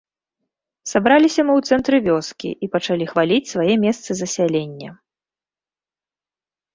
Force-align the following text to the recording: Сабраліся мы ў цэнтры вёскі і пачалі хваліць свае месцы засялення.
Сабраліся 0.91 1.41
мы 1.49 1.53
ў 1.59 1.75
цэнтры 1.75 1.97
вёскі 2.07 2.49
і 2.67 2.69
пачалі 2.75 3.03
хваліць 3.11 3.49
свае 3.53 3.75
месцы 3.83 4.11
засялення. 4.23 4.97